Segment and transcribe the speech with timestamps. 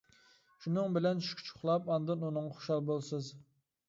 [0.61, 3.29] شۇنىڭ بىلەن چۈشكىچە ئۇخلاپ، ئاندىن ئۇنىڭغا خۇشال بولىسىز.